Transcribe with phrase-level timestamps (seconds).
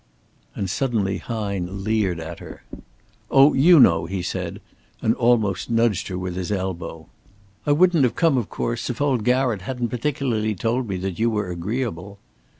[0.55, 2.63] And suddenly Hine leered at her.
[3.29, 4.59] "Oh, you know!" he said,
[4.99, 7.05] and almost he nudged her with his elbow.
[7.67, 11.29] "I wouldn't have come, of course, if old Garratt hadn't particularly told me that you
[11.29, 12.17] were agreeable."